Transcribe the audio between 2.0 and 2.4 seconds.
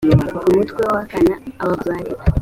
leta